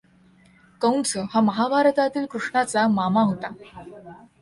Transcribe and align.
कंस 0.81 1.17
हा 1.17 1.41
महाभारतातील 1.41 2.25
कृष्णाचा 2.25 2.87
मामा 2.87 3.21
होता. 3.21 3.47